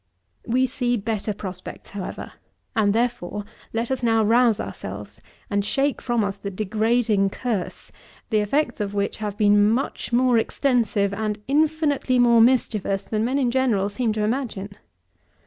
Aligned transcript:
31. 0.45 0.53
We 0.55 0.65
see 0.65 0.97
better 0.97 1.31
prospects 1.31 1.91
however, 1.91 2.31
and 2.75 2.91
therefore 2.91 3.45
let 3.71 3.91
us 3.91 4.01
now 4.01 4.23
rouse 4.23 4.59
ourselves, 4.59 5.21
and 5.47 5.63
shake 5.63 6.01
from 6.01 6.23
us 6.23 6.37
the 6.39 6.49
degrading 6.49 7.29
curse, 7.29 7.91
the 8.31 8.39
effects 8.39 8.81
of 8.81 8.95
which 8.95 9.17
have 9.17 9.37
been 9.37 9.69
much 9.69 10.11
more 10.11 10.39
extensive 10.39 11.13
and 11.13 11.37
infinitely 11.47 12.17
more 12.17 12.41
mischievous 12.41 13.03
than 13.03 13.23
men 13.25 13.37
in 13.37 13.51
general 13.51 13.89
seem 13.89 14.11
to 14.13 14.23
imagine. 14.23 14.69